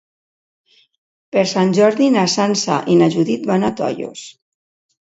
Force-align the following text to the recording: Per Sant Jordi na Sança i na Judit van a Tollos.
Per 1.35 1.43
Sant 1.51 1.75
Jordi 1.79 2.09
na 2.17 2.25
Sança 2.39 2.81
i 2.95 2.99
na 3.05 3.13
Judit 3.19 3.49
van 3.55 3.71
a 3.71 3.75
Tollos. 3.83 4.29